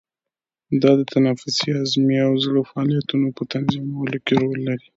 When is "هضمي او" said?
1.79-2.33